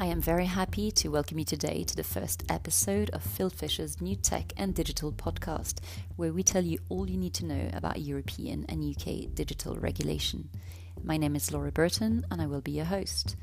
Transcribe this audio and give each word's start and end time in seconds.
I 0.00 0.06
am 0.06 0.22
very 0.22 0.46
happy 0.46 0.90
to 0.92 1.10
welcome 1.10 1.38
you 1.38 1.44
today 1.44 1.84
to 1.84 1.94
the 1.94 2.02
first 2.02 2.42
episode 2.48 3.10
of 3.10 3.22
Fieldfisher's 3.22 4.00
new 4.00 4.16
tech 4.16 4.54
and 4.56 4.74
digital 4.74 5.12
podcast, 5.12 5.80
where 6.16 6.32
we 6.32 6.42
tell 6.42 6.64
you 6.64 6.78
all 6.88 7.10
you 7.10 7.18
need 7.18 7.34
to 7.34 7.44
know 7.44 7.68
about 7.74 8.00
European 8.00 8.64
and 8.70 8.82
UK 8.82 9.34
digital 9.34 9.76
regulation. 9.76 10.48
My 11.04 11.18
name 11.18 11.36
is 11.36 11.52
Laura 11.52 11.70
Burton, 11.70 12.24
and 12.30 12.40
I 12.40 12.46
will 12.46 12.62
be 12.62 12.70
your 12.70 12.86
host. 12.86 13.36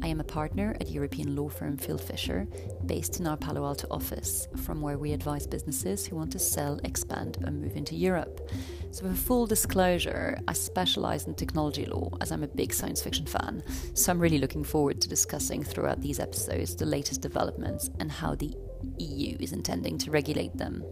I 0.00 0.08
am 0.08 0.20
a 0.20 0.24
partner 0.24 0.74
at 0.80 0.88
European 0.88 1.36
law 1.36 1.48
firm 1.48 1.76
Fieldfisher, 1.76 2.46
based 2.86 3.20
in 3.20 3.26
our 3.26 3.36
Palo 3.36 3.64
Alto 3.64 3.86
office, 3.90 4.48
from 4.64 4.80
where 4.80 4.96
we 4.96 5.12
advise 5.12 5.46
businesses 5.46 6.06
who 6.06 6.16
want 6.16 6.32
to 6.32 6.38
sell, 6.38 6.80
expand, 6.84 7.36
or 7.44 7.50
move 7.50 7.76
into 7.76 7.94
Europe. 7.94 8.50
So, 8.90 9.04
for 9.04 9.14
full 9.14 9.46
disclosure, 9.46 10.38
I 10.48 10.54
specialize 10.54 11.26
in 11.26 11.34
technology 11.34 11.84
law 11.84 12.10
as 12.20 12.32
I'm 12.32 12.42
a 12.42 12.48
big 12.48 12.72
science 12.72 13.02
fiction 13.02 13.26
fan. 13.26 13.62
So, 13.94 14.12
I'm 14.12 14.18
really 14.18 14.38
looking 14.38 14.64
forward 14.64 15.00
to 15.02 15.08
discussing 15.08 15.62
throughout 15.62 16.00
these 16.00 16.18
episodes 16.20 16.74
the 16.74 16.86
latest 16.86 17.20
developments 17.20 17.90
and 18.00 18.10
how 18.10 18.34
the 18.34 18.56
EU 18.98 19.36
is 19.40 19.52
intending 19.52 19.98
to 19.98 20.10
regulate 20.10 20.56
them. 20.56 20.84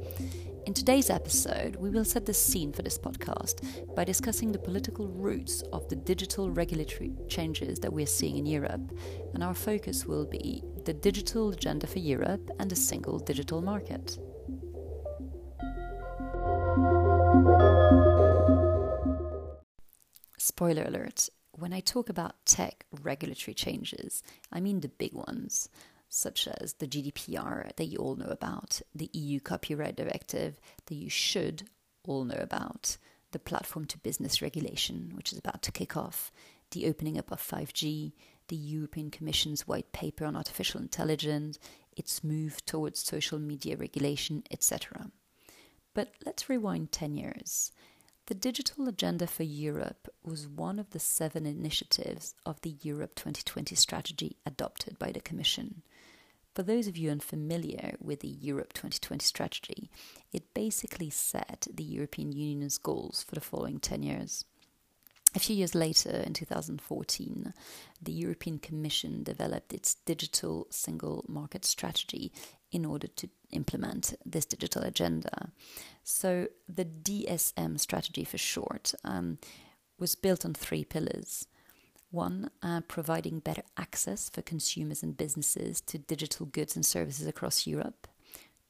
In 0.66 0.74
today's 0.74 1.08
episode, 1.08 1.76
we 1.76 1.88
will 1.88 2.04
set 2.04 2.26
the 2.26 2.34
scene 2.34 2.70
for 2.72 2.82
this 2.82 2.98
podcast 2.98 3.94
by 3.94 4.04
discussing 4.04 4.52
the 4.52 4.58
political 4.58 5.08
roots 5.08 5.62
of 5.72 5.88
the 5.88 5.96
digital 5.96 6.50
regulatory 6.50 7.12
changes 7.28 7.78
that 7.80 7.92
we're 7.92 8.06
seeing 8.06 8.36
in 8.36 8.44
Europe, 8.44 8.92
and 9.32 9.42
our 9.42 9.54
focus 9.54 10.04
will 10.04 10.26
be 10.26 10.62
the 10.84 10.92
digital 10.92 11.50
agenda 11.50 11.86
for 11.86 11.98
Europe 11.98 12.50
and 12.58 12.70
the 12.70 12.76
single 12.76 13.18
digital 13.18 13.62
market. 13.62 14.18
Spoiler 20.36 20.84
alert 20.84 21.30
when 21.52 21.72
I 21.72 21.80
talk 21.80 22.08
about 22.08 22.44
tech 22.46 22.86
regulatory 23.02 23.54
changes, 23.54 24.22
I 24.52 24.60
mean 24.60 24.80
the 24.80 24.88
big 24.88 25.12
ones 25.12 25.68
such 26.10 26.46
as 26.48 26.74
the 26.74 26.86
GDPR 26.86 27.74
that 27.76 27.86
you 27.86 27.98
all 27.98 28.16
know 28.16 28.26
about, 28.26 28.82
the 28.94 29.08
EU 29.12 29.40
Copyright 29.40 29.96
Directive 29.96 30.60
that 30.86 30.94
you 30.94 31.08
should 31.08 31.68
all 32.06 32.24
know 32.24 32.38
about, 32.38 32.98
the 33.30 33.38
Platform 33.38 33.84
to 33.86 33.98
Business 33.98 34.42
regulation, 34.42 35.12
which 35.14 35.32
is 35.32 35.38
about 35.38 35.62
to 35.62 35.72
kick 35.72 35.96
off, 35.96 36.32
the 36.72 36.86
opening 36.86 37.16
up 37.16 37.30
of 37.30 37.40
5G, 37.40 38.12
the 38.48 38.56
European 38.56 39.10
Commission's 39.10 39.66
white 39.66 39.92
paper 39.92 40.24
on 40.24 40.36
artificial 40.36 40.80
intelligence, 40.80 41.58
its 41.96 42.24
move 42.24 42.64
towards 42.66 43.00
social 43.00 43.38
media 43.38 43.76
regulation, 43.76 44.42
etc. 44.50 45.10
But 45.94 46.12
let's 46.26 46.48
rewind 46.48 46.92
10 46.92 47.14
years. 47.14 47.72
The 48.26 48.34
Digital 48.34 48.88
Agenda 48.88 49.26
for 49.26 49.42
Europe 49.42 50.08
was 50.24 50.46
one 50.46 50.78
of 50.78 50.90
the 50.90 51.00
seven 51.00 51.46
initiatives 51.46 52.34
of 52.46 52.60
the 52.60 52.76
Europe 52.82 53.14
2020 53.16 53.74
strategy 53.74 54.36
adopted 54.46 54.98
by 54.98 55.10
the 55.10 55.20
Commission. 55.20 55.82
For 56.54 56.62
those 56.62 56.88
of 56.88 56.96
you 56.96 57.10
unfamiliar 57.10 57.94
with 58.00 58.20
the 58.20 58.28
Europe 58.28 58.72
2020 58.72 59.24
strategy, 59.24 59.90
it 60.32 60.52
basically 60.54 61.10
set 61.10 61.68
the 61.72 61.84
European 61.84 62.32
Union's 62.32 62.78
goals 62.78 63.22
for 63.22 63.34
the 63.34 63.40
following 63.40 63.78
10 63.78 64.02
years. 64.02 64.44
A 65.32 65.38
few 65.38 65.54
years 65.54 65.76
later, 65.76 66.10
in 66.10 66.34
2014, 66.34 67.54
the 68.02 68.12
European 68.12 68.58
Commission 68.58 69.22
developed 69.22 69.72
its 69.72 69.94
digital 69.94 70.66
single 70.70 71.24
market 71.28 71.64
strategy 71.64 72.32
in 72.72 72.84
order 72.84 73.06
to 73.06 73.28
implement 73.52 74.14
this 74.26 74.44
digital 74.44 74.82
agenda. 74.82 75.52
So, 76.02 76.48
the 76.68 76.84
DSM 76.84 77.78
strategy 77.78 78.24
for 78.24 78.38
short 78.38 78.92
um, 79.04 79.38
was 80.00 80.16
built 80.16 80.44
on 80.44 80.54
three 80.54 80.84
pillars. 80.84 81.46
One, 82.10 82.50
uh, 82.60 82.80
providing 82.88 83.38
better 83.38 83.62
access 83.76 84.28
for 84.28 84.42
consumers 84.42 85.02
and 85.02 85.16
businesses 85.16 85.80
to 85.82 85.98
digital 85.98 86.46
goods 86.46 86.74
and 86.74 86.84
services 86.84 87.26
across 87.26 87.66
Europe. 87.68 88.08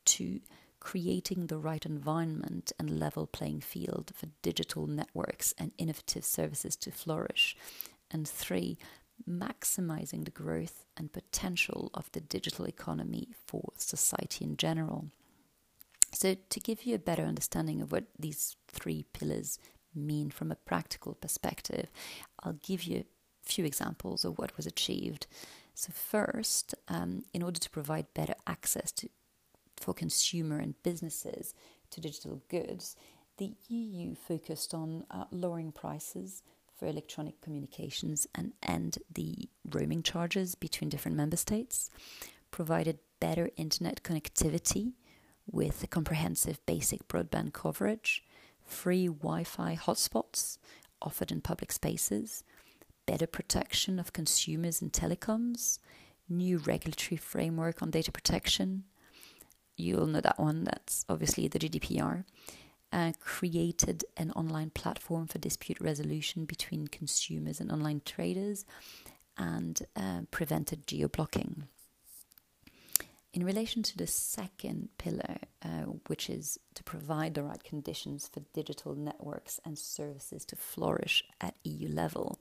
Two, 0.05 0.41
creating 0.79 1.47
the 1.47 1.59
right 1.59 1.85
environment 1.87 2.73
and 2.79 2.99
level 2.99 3.27
playing 3.27 3.61
field 3.61 4.13
for 4.15 4.27
digital 4.43 4.87
networks 4.87 5.55
and 5.59 5.73
innovative 5.79 6.25
services 6.25 6.77
to 6.77 6.91
flourish. 6.91 7.57
And 8.11 8.29
three, 8.29 8.79
maximizing 9.29 10.25
the 10.25 10.31
growth 10.31 10.85
and 10.97 11.13
potential 11.13 11.91
of 11.95 12.11
the 12.13 12.21
digital 12.21 12.67
economy 12.67 13.29
for 13.47 13.73
society 13.77 14.45
in 14.45 14.57
general. 14.57 15.07
So, 16.13 16.35
to 16.35 16.61
give 16.61 16.85
you 16.85 16.95
a 16.95 16.99
better 16.99 17.23
understanding 17.23 17.81
of 17.81 17.93
what 17.93 18.05
these 18.19 18.57
three 18.69 19.05
pillars 19.13 19.59
mean 19.95 20.31
from 20.31 20.51
a 20.51 20.57
practical 20.57 21.15
perspective, 21.15 21.91
I'll 22.43 22.55
give 22.55 22.83
you 22.83 23.05
few 23.51 23.65
examples 23.65 24.25
of 24.25 24.39
what 24.39 24.57
was 24.57 24.67
achieved. 24.67 25.27
So, 25.75 25.93
first, 25.93 26.75
um, 26.89 27.25
in 27.33 27.43
order 27.43 27.59
to 27.59 27.71
provide 27.71 28.13
better 28.15 28.35
access 28.47 28.93
to, 28.93 29.09
for 29.77 29.95
consumer 29.95 30.59
and 30.59 30.81
businesses 30.83 31.55
to 31.91 32.01
digital 32.01 32.43
goods, 32.49 32.97
the 33.39 33.55
EU 33.69 34.15
focused 34.15 34.75
on 34.75 35.05
uh, 35.11 35.25
lowering 35.31 35.73
prices 35.73 36.43
for 36.79 36.87
electronic 36.87 37.41
communications 37.41 38.27
and 38.35 38.53
end 38.63 38.99
the 39.13 39.49
roaming 39.71 40.03
charges 40.03 40.55
between 40.55 40.91
different 40.91 41.17
member 41.17 41.37
states, 41.37 41.91
provided 42.51 42.99
better 43.21 43.51
internet 43.57 44.03
connectivity 44.03 44.95
with 45.51 45.89
comprehensive 45.91 46.65
basic 46.67 47.07
broadband 47.09 47.53
coverage, 47.53 48.25
free 48.65 49.07
Wi 49.07 49.45
Fi 49.45 49.77
hotspots 49.77 50.59
offered 51.03 51.33
in 51.33 51.41
public 51.41 51.73
spaces, 51.73 52.45
better 53.11 53.27
protection 53.27 53.99
of 53.99 54.13
consumers 54.13 54.81
in 54.81 54.89
telecoms, 54.89 55.81
new 56.29 56.59
regulatory 56.59 57.17
framework 57.17 57.83
on 57.83 57.91
data 57.91 58.13
protection. 58.13 58.85
You'll 59.77 60.07
know 60.07 60.21
that 60.21 60.39
one, 60.39 60.63
that's 60.63 61.05
obviously 61.09 61.49
the 61.49 61.59
GDPR. 61.59 62.23
Uh, 62.93 63.13
created 63.19 64.05
an 64.17 64.31
online 64.33 64.71
platform 64.71 65.27
for 65.27 65.39
dispute 65.39 65.81
resolution 65.81 66.45
between 66.45 66.87
consumers 66.87 67.61
and 67.61 67.73
online 67.73 68.01
traders 68.05 68.65
and 69.37 69.83
uh, 69.97 70.21
prevented 70.31 70.87
geo 70.87 71.09
blocking. 71.09 71.65
In 73.33 73.45
relation 73.45 73.83
to 73.83 73.97
the 73.97 74.07
second 74.07 74.89
pillar, 74.99 75.39
uh, 75.65 75.87
which 76.07 76.31
is 76.31 76.61
to 76.75 76.85
provide 76.85 77.35
the 77.35 77.43
right 77.43 77.63
conditions 77.65 78.31
for 78.33 78.41
digital 78.55 78.95
networks 78.95 79.59
and 79.65 79.77
services 79.77 80.45
to 80.45 80.55
flourish 80.55 81.25
at 81.41 81.55
EU 81.65 81.89
level, 81.89 82.39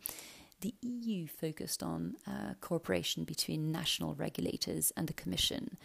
the 0.61 0.73
EU 0.81 1.27
focused 1.27 1.81
on 1.83 2.15
uh, 2.27 2.53
cooperation 2.61 3.23
between 3.23 3.71
national 3.71 4.15
regulators 4.15 4.91
and 4.97 5.07
the 5.07 5.13
Commission, 5.13 5.77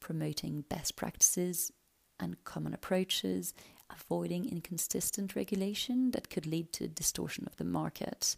promoting 0.00 0.64
best 0.68 0.96
practices 0.96 1.72
and 2.20 2.42
common 2.44 2.72
approaches, 2.72 3.54
avoiding 3.90 4.48
inconsistent 4.48 5.34
regulation 5.34 6.12
that 6.12 6.30
could 6.30 6.46
lead 6.46 6.72
to 6.72 6.88
distortion 6.88 7.44
of 7.46 7.56
the 7.56 7.64
market, 7.64 8.36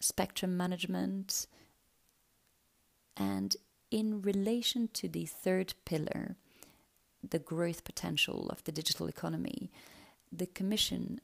spectrum 0.00 0.56
management, 0.56 1.46
and 3.16 3.56
in 3.90 4.22
relation 4.22 4.88
to 4.94 5.08
the 5.08 5.26
third 5.26 5.74
pillar, 5.84 6.36
the 7.28 7.38
growth 7.38 7.84
potential 7.84 8.46
of 8.50 8.62
the 8.64 8.72
digital 8.72 9.06
economy, 9.06 9.70
the 10.32 10.46
Commission 10.46 11.20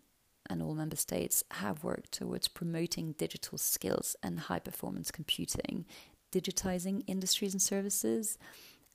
and 0.48 0.62
all 0.62 0.74
member 0.74 0.96
states 0.96 1.44
have 1.52 1.84
worked 1.84 2.12
towards 2.12 2.48
promoting 2.48 3.12
digital 3.12 3.58
skills 3.58 4.16
and 4.22 4.40
high 4.40 4.58
performance 4.58 5.10
computing, 5.10 5.84
digitizing 6.32 7.02
industries 7.06 7.52
and 7.52 7.62
services, 7.62 8.38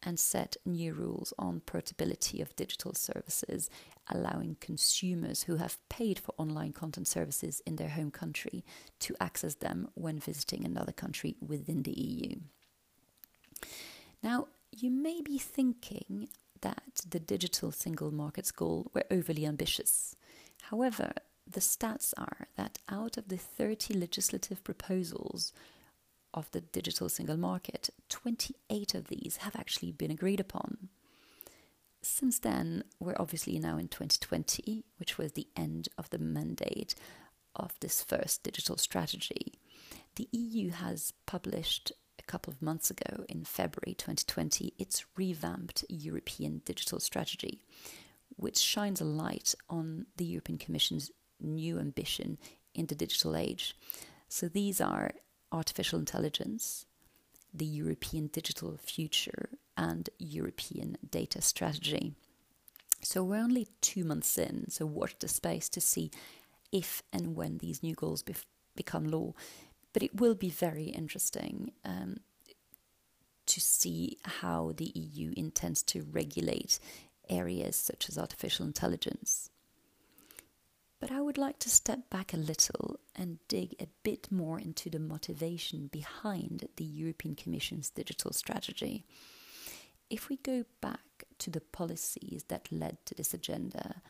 and 0.04 0.20
set 0.20 0.58
new 0.66 0.94
rules 0.94 1.34
on 1.38 1.60
portability 1.62 2.42
of 2.42 2.56
digital 2.56 2.94
services, 2.94 3.70
allowing 4.10 4.58
consumers 4.60 5.44
who 5.44 5.58
have 5.58 5.78
paid 5.90 6.18
for 6.18 6.34
online 6.38 6.74
content 6.74 7.08
services 7.08 7.62
in 7.66 7.76
their 7.76 7.90
home 7.90 8.12
country 8.12 8.64
to 9.00 9.16
access 9.20 9.56
them 9.56 9.88
when 9.94 10.20
visiting 10.20 10.66
another 10.66 10.92
country 10.92 11.36
within 11.46 11.84
the 11.84 11.92
EU. 11.92 12.36
Now, 14.24 14.48
you 14.72 14.90
may 14.90 15.22
be 15.22 15.38
thinking 15.38 16.30
that 16.62 17.02
the 17.08 17.20
digital 17.20 17.72
single 17.72 18.12
market's 18.12 18.52
goal 18.52 18.90
were 18.94 19.06
overly 19.12 19.46
ambitious. 19.46 20.16
However, 20.64 21.14
the 21.52 21.60
stats 21.60 22.14
are 22.18 22.48
that 22.56 22.80
out 22.90 23.18
of 23.18 23.28
the 23.28 23.38
30 23.38 23.94
legislative 23.94 24.64
proposals 24.64 25.54
of 26.34 26.50
the 26.52 26.62
digital 26.62 27.10
single 27.10 27.38
market, 27.38 27.90
28 28.10 28.96
of 28.96 29.08
these 29.08 29.38
have 29.38 29.56
actually 29.56 29.92
been 29.92 30.12
agreed 30.12 30.40
upon. 30.40 30.90
Since 32.02 32.40
then, 32.40 32.84
we're 33.00 33.16
obviously 33.20 33.60
now 33.60 33.78
in 33.78 33.88
2020, 33.88 34.86
which 34.98 35.18
was 35.18 35.34
the 35.34 35.48
end 35.56 35.90
of 35.98 36.10
the 36.10 36.18
mandate 36.18 36.96
of 37.56 37.74
this 37.80 38.02
first 38.02 38.44
digital 38.44 38.78
strategy. 38.78 39.54
The 40.16 40.28
EU 40.32 40.72
has 40.72 41.14
published 41.26 41.92
a 42.18 42.24
couple 42.24 42.52
of 42.52 42.62
months 42.62 42.90
ago, 42.90 43.26
in 43.28 43.44
February 43.44 43.96
2020, 43.96 44.74
its 44.78 45.06
revamped 45.16 45.84
European 45.90 46.62
digital 46.66 47.00
strategy, 47.00 47.62
which 48.36 48.58
shines 48.58 49.02
a 49.02 49.06
light 49.06 49.54
on 49.70 50.06
the 50.18 50.26
European 50.26 50.58
Commission's 50.58 51.12
new 51.42 51.80
ambition 51.80 52.38
in 52.74 52.86
the 52.88 52.96
digital 52.96 53.36
age. 53.36 53.76
So 54.30 54.48
these 54.48 54.80
are 54.80 55.12
artificial 55.52 56.00
intelligence, 56.00 56.86
the 57.54 57.66
European 57.66 58.28
Digital 58.28 58.78
Future 58.78 59.50
and 59.78 60.10
European 60.18 60.98
Data 61.10 61.42
Strategy. 61.42 62.14
So 63.04 63.24
we're 63.24 63.38
only 63.38 63.68
two 63.82 64.04
months 64.04 64.38
in, 64.38 64.70
so 64.70 64.86
watch 64.86 65.16
the 65.20 65.28
space 65.28 65.68
to 65.70 65.82
see 65.82 66.12
if 66.72 67.04
and 67.12 67.36
when 67.36 67.58
these 67.58 67.84
new 67.84 67.96
goals 67.96 68.24
bef- 68.24 68.46
become 68.76 69.10
law. 69.10 69.34
But 69.92 70.04
it 70.04 70.16
will 70.16 70.36
be 70.36 70.50
very 70.50 70.86
interesting 70.86 71.72
um, 71.84 72.22
to 73.48 73.60
see 73.60 74.18
how 74.24 74.74
the 74.78 74.92
EU 74.96 75.34
intends 75.36 75.84
to 75.84 76.06
regulate 76.10 76.80
areas 77.28 77.76
such 77.76 78.08
as 78.08 78.18
artificial 78.18 78.66
intelligence. 78.66 79.50
But 81.02 81.12
I 81.12 81.20
would 81.20 81.40
like 81.40 81.58
to 81.60 81.70
step 81.70 82.12
back 82.12 82.32
a 82.32 82.38
little 82.38 83.00
and 83.16 83.40
dig 83.48 83.76
a 83.80 83.88
bit 84.04 84.32
more 84.32 84.60
into 84.60 84.88
the 84.88 85.00
motivation 85.00 85.88
behind 85.88 86.68
the 86.78 86.86
European 86.86 87.36
Commission's 87.36 87.90
digital 87.90 88.32
strategy. 88.32 89.04
If 90.12 90.30
we 90.30 90.38
go 90.38 90.64
back 90.80 91.02
to 91.40 91.50
the 91.50 91.60
policies 91.60 92.46
that 92.50 92.72
led 92.72 93.04
to 93.08 93.16
this 93.16 93.34
agenda, 93.34 94.04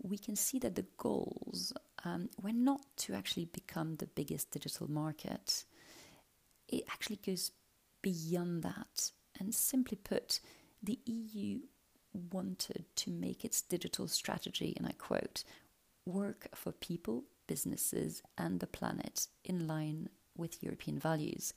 we 0.00 0.18
can 0.18 0.36
see 0.36 0.60
that 0.60 0.76
the 0.76 0.86
goals 0.98 1.72
um, 2.04 2.30
were 2.40 2.52
not 2.52 2.82
to 2.98 3.14
actually 3.14 3.46
become 3.46 3.96
the 3.96 4.06
biggest 4.06 4.52
digital 4.52 4.88
market. 4.88 5.64
It 6.68 6.84
actually 6.92 7.18
goes 7.26 7.50
beyond 8.02 8.62
that. 8.62 9.10
And 9.40 9.52
simply 9.52 9.96
put, 9.96 10.38
the 10.80 11.00
EU 11.06 11.58
wanted 12.32 12.84
to 12.94 13.10
make 13.10 13.44
its 13.44 13.62
digital 13.62 14.06
strategy, 14.06 14.74
and 14.76 14.86
I 14.86 14.92
quote, 14.92 15.42
work 16.06 16.48
for 16.54 16.72
people, 16.72 17.24
businesses, 17.46 18.22
and 18.38 18.60
the 18.60 18.66
planet 18.66 19.26
in 19.44 19.66
line 19.66 20.08
with 20.36 20.62
European 20.62 20.98
values. 20.98 21.52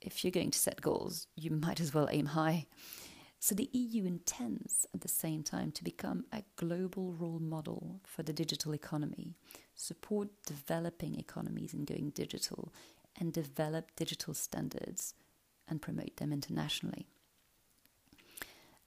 If 0.00 0.22
you're 0.22 0.30
going 0.30 0.52
to 0.52 0.58
set 0.58 0.80
goals, 0.80 1.26
you 1.34 1.50
might 1.66 1.80
as 1.80 1.92
well 1.92 2.08
aim 2.10 2.26
high. 2.26 2.66
So 3.40 3.54
the 3.54 3.70
EU 3.72 4.04
intends 4.04 4.84
at 4.92 5.00
the 5.00 5.08
same 5.08 5.44
time 5.44 5.70
to 5.72 5.84
become 5.84 6.24
a 6.32 6.42
global 6.56 7.12
role 7.12 7.38
model 7.38 8.00
for 8.04 8.24
the 8.24 8.32
digital 8.32 8.74
economy, 8.74 9.36
support 9.76 10.28
developing 10.44 11.14
economies 11.14 11.72
in 11.72 11.84
going 11.84 12.10
digital, 12.10 12.72
and 13.16 13.32
develop 13.32 13.94
digital 13.94 14.34
standards 14.34 15.14
and 15.68 15.80
promote 15.80 16.16
them 16.16 16.32
internationally. 16.32 17.06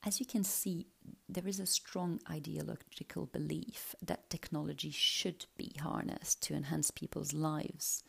As 0.03 0.19
you 0.19 0.25
can 0.25 0.43
see, 0.43 0.87
there 1.31 1.47
is 1.47 1.59
a 1.59 1.65
strong 1.65 2.19
ideological 2.29 3.25
belief 3.25 3.95
that 4.01 4.29
technology 4.29 4.91
should 4.91 5.45
be 5.55 5.71
harnessed 5.79 6.41
to 6.43 6.53
enhance 6.53 6.91
people's 6.91 7.33
lives. 7.33 8.03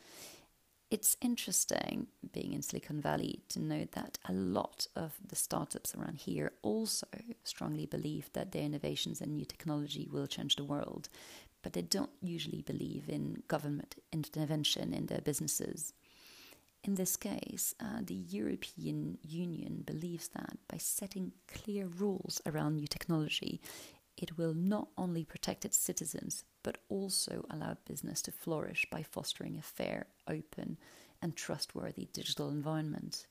It's 0.91 1.17
interesting, 1.23 2.09
being 2.33 2.53
in 2.53 2.63
Silicon 2.63 3.01
Valley, 3.01 3.43
to 3.51 3.61
know 3.61 3.87
that 3.93 4.19
a 4.29 4.33
lot 4.33 4.89
of 4.95 5.13
the 5.27 5.37
startups 5.37 5.95
around 5.95 6.17
here 6.17 6.53
also 6.63 7.07
strongly 7.45 7.87
believe 7.87 8.29
that 8.35 8.53
their 8.53 8.65
innovations 8.65 9.21
and 9.21 9.33
new 9.33 9.45
technology 9.45 10.09
will 10.11 10.27
change 10.27 10.57
the 10.57 10.65
world, 10.65 11.09
but 11.63 11.73
they 11.73 11.83
don't 11.83 12.11
usually 12.21 12.61
believe 12.61 13.09
in 13.09 13.43
government 13.49 13.95
intervention 14.13 14.93
in 14.93 15.07
their 15.07 15.21
businesses. 15.21 15.95
In 16.85 16.97
this 16.97 17.17
case, 17.17 17.75
uh, 17.79 18.01
the 18.03 18.15
European 18.15 19.19
Union 19.23 19.85
believes 19.87 20.29
that 20.29 20.59
by 20.69 20.79
setting 20.79 21.33
clear 21.47 21.87
rules 21.87 22.41
around 22.45 22.75
new 22.75 22.89
technology, 22.89 23.61
it 24.17 24.37
will 24.37 24.53
not 24.53 24.89
only 24.99 25.25
protect 25.25 25.65
its 25.65 25.77
citizens, 25.77 26.45
but 26.65 26.79
also 26.89 27.45
allow 27.51 27.77
business 27.87 28.21
to 28.23 28.33
flourish 28.33 28.87
by 28.91 29.03
fostering 29.03 29.57
a 29.57 29.63
fair, 29.63 30.07
open, 30.29 30.77
and 31.23 31.37
trustworthy 31.37 32.09
digital 32.13 32.49
environment. 32.49 33.27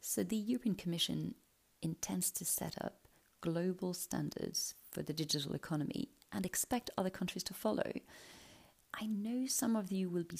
So, 0.00 0.22
the 0.22 0.36
European 0.36 0.74
Commission 0.74 1.34
intends 1.80 2.30
to 2.32 2.44
set 2.44 2.76
up 2.82 3.08
global 3.40 3.94
standards 3.94 4.74
for 4.90 5.02
the 5.02 5.12
digital 5.14 5.54
economy 5.54 6.08
and 6.32 6.44
expect 6.44 6.90
other 6.96 7.10
countries 7.10 7.44
to 7.44 7.54
follow. 7.54 7.92
I 8.92 9.06
know 9.06 9.46
some 9.46 9.74
of 9.74 9.90
you 9.90 10.08
will 10.08 10.24
be 10.24 10.38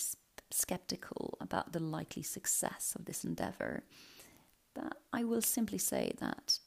skeptical 0.50 1.36
about 1.40 1.72
the 1.72 1.80
likely 1.80 2.22
success 2.22 2.94
of 2.98 3.04
this 3.04 3.24
endeavor, 3.24 3.84
but 4.74 4.98
I 5.12 5.24
will 5.24 5.42
simply 5.42 5.78
say 5.78 6.12
that 6.18 6.58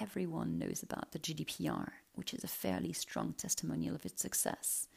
everyone 0.00 0.58
knows 0.58 0.82
about 0.82 1.12
the 1.12 1.18
GDPR, 1.18 1.88
which 2.14 2.32
is 2.32 2.44
a 2.44 2.48
fairly 2.48 2.92
strong 2.92 3.34
testimonial 3.34 3.94
of 3.94 4.06
its 4.06 4.22
success. 4.22 4.88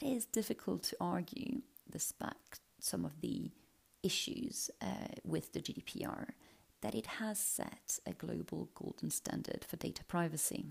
It 0.00 0.06
is 0.06 0.26
difficult 0.26 0.82
to 0.84 0.96
argue, 1.00 1.62
despite 1.90 2.60
some 2.78 3.04
of 3.04 3.20
the 3.20 3.50
issues 4.02 4.70
uh, 4.80 5.14
with 5.24 5.52
the 5.52 5.60
GDPR, 5.60 6.30
that 6.80 6.94
it 6.94 7.06
has 7.06 7.38
set 7.38 7.98
a 8.06 8.12
global 8.12 8.68
golden 8.74 9.10
standard 9.10 9.64
for 9.66 9.76
data 9.76 10.04
privacy. 10.04 10.66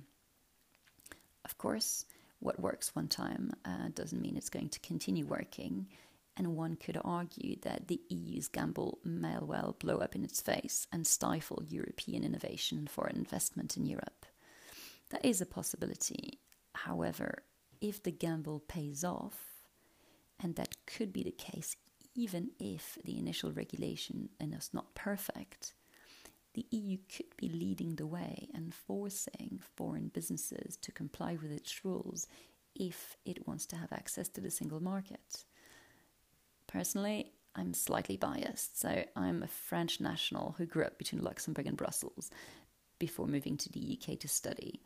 Of 1.45 1.57
course, 1.57 2.06
what 2.39 2.59
works 2.59 2.95
one 2.95 3.07
time 3.07 3.53
uh, 3.65 3.89
doesn't 3.95 4.21
mean 4.21 4.35
it's 4.35 4.50
going 4.50 4.69
to 4.69 4.79
continue 4.79 5.25
working, 5.25 5.88
and 6.37 6.55
one 6.55 6.75
could 6.75 6.97
argue 7.03 7.57
that 7.61 7.87
the 7.87 8.01
EU's 8.09 8.47
gamble 8.47 8.99
may 9.03 9.37
well 9.41 9.75
blow 9.79 9.97
up 9.97 10.15
in 10.15 10.23
its 10.23 10.41
face 10.41 10.87
and 10.91 11.05
stifle 11.05 11.63
European 11.67 12.23
innovation 12.23 12.77
and 12.77 12.89
foreign 12.89 13.17
investment 13.17 13.77
in 13.77 13.85
Europe. 13.85 14.25
That 15.09 15.25
is 15.25 15.41
a 15.41 15.45
possibility. 15.45 16.39
However, 16.73 17.43
if 17.81 18.01
the 18.01 18.11
gamble 18.11 18.61
pays 18.61 19.03
off, 19.03 19.63
and 20.39 20.55
that 20.55 20.77
could 20.85 21.11
be 21.13 21.23
the 21.23 21.31
case 21.31 21.75
even 22.15 22.51
if 22.59 22.97
the 23.05 23.17
initial 23.17 23.51
regulation 23.51 24.29
is 24.39 24.69
not 24.73 24.93
perfect, 24.95 25.73
the 26.53 26.65
EU 26.71 26.97
could 27.15 27.35
be 27.37 27.47
leading 27.47 27.95
the 27.95 28.07
way 28.07 28.49
and 28.53 28.73
forcing 28.73 29.61
foreign 29.75 30.09
businesses 30.09 30.77
to 30.81 30.91
comply 30.91 31.37
with 31.41 31.51
its 31.51 31.85
rules 31.85 32.27
if 32.75 33.15
it 33.25 33.47
wants 33.47 33.65
to 33.67 33.77
have 33.77 33.93
access 33.93 34.27
to 34.29 34.41
the 34.41 34.51
single 34.51 34.81
market. 34.81 35.45
Personally, 36.71 37.33
I'm 37.56 37.73
slightly 37.73 38.15
biased, 38.15 38.79
so 38.79 39.03
I'm 39.15 39.44
a 39.44 39.47
French 39.47 40.00
national 40.00 40.56
who 40.57 40.65
grew 40.65 40.83
up 40.83 40.97
between 40.97 41.21
Luxembourg 41.21 41.68
and 41.68 41.75
Brussels 41.75 42.29
before 42.97 43.27
moving 43.27 43.57
to 43.57 43.69
the 43.69 44.00
UK 44.00 44.18
to 44.19 44.27
study. 44.27 44.81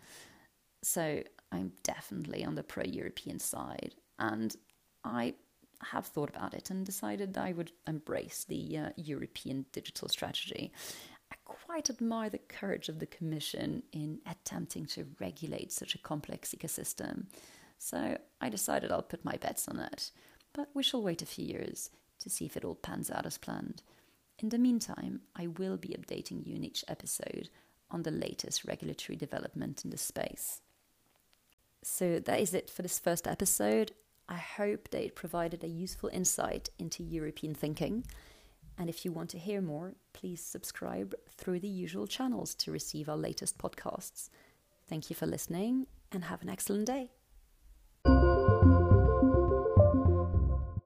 So 0.81 1.21
I'm 1.51 1.73
definitely 1.83 2.43
on 2.43 2.55
the 2.55 2.63
pro 2.63 2.83
European 2.83 3.37
side, 3.37 3.93
and 4.17 4.55
I 5.03 5.35
have 5.81 6.07
thought 6.07 6.29
about 6.29 6.55
it 6.55 6.71
and 6.71 6.85
decided 6.85 7.33
that 7.33 7.43
I 7.43 7.51
would 7.51 7.71
embrace 7.85 8.45
the 8.47 8.77
uh, 8.77 8.89
European 8.95 9.65
digital 9.71 10.07
strategy. 10.07 10.71
I 11.31 11.35
quite 11.43 11.89
admire 11.89 12.29
the 12.29 12.39
courage 12.39 12.89
of 12.89 12.97
the 12.99 13.05
Commission 13.05 13.83
in 13.91 14.19
attempting 14.25 14.85
to 14.87 15.07
regulate 15.19 15.71
such 15.71 15.93
a 15.93 15.99
complex 15.99 16.55
ecosystem. 16.57 17.25
So 17.77 18.17
I 18.41 18.49
decided 18.49 18.91
I'll 18.91 19.03
put 19.03 19.25
my 19.25 19.35
bets 19.35 19.67
on 19.67 19.79
it 19.79 20.11
but 20.55 20.69
we 20.73 20.83
shall 20.83 21.01
wait 21.01 21.21
a 21.21 21.25
few 21.25 21.45
years 21.45 21.89
to 22.19 22.29
see 22.29 22.45
if 22.45 22.55
it 22.55 22.63
all 22.63 22.75
pans 22.75 23.11
out 23.11 23.25
as 23.25 23.37
planned. 23.37 23.83
In 24.39 24.49
the 24.49 24.57
meantime, 24.57 25.21
I 25.35 25.47
will 25.47 25.77
be 25.77 25.95
updating 25.99 26.45
you 26.45 26.55
in 26.55 26.63
each 26.63 26.85
episode 26.87 27.49
on 27.91 28.03
the 28.03 28.11
latest 28.11 28.65
regulatory 28.65 29.17
development 29.17 29.83
in 29.83 29.91
the 29.91 29.97
space. 29.97 30.61
So 31.83 32.19
that 32.19 32.39
is 32.39 32.53
it 32.53 32.69
for 32.69 32.81
this 32.81 32.97
first 32.97 33.27
episode. 33.27 33.91
I 34.27 34.37
hope 34.37 34.89
that 34.89 35.03
it 35.03 35.15
provided 35.15 35.63
a 35.63 35.67
useful 35.67 36.09
insight 36.11 36.69
into 36.79 37.03
European 37.03 37.53
thinking. 37.53 38.05
And 38.77 38.89
if 38.89 39.05
you 39.05 39.11
want 39.11 39.29
to 39.31 39.39
hear 39.39 39.61
more, 39.61 39.93
please 40.13 40.41
subscribe 40.41 41.13
through 41.29 41.59
the 41.59 41.67
usual 41.67 42.07
channels 42.07 42.55
to 42.55 42.71
receive 42.71 43.07
our 43.07 43.17
latest 43.17 43.57
podcasts. 43.57 44.29
Thank 44.87 45.09
you 45.09 45.15
for 45.15 45.27
listening 45.27 45.87
and 46.11 46.25
have 46.25 46.41
an 46.41 46.49
excellent 46.49 46.87
day. 46.87 47.11